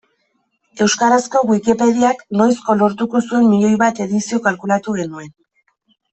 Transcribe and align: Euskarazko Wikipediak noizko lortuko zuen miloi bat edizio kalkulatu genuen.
Euskarazko 0.85 1.41
Wikipediak 1.49 2.23
noizko 2.39 2.77
lortuko 2.81 3.21
zuen 3.27 3.47
miloi 3.53 3.71
bat 3.83 4.03
edizio 4.09 4.41
kalkulatu 4.49 4.97
genuen. 5.03 5.31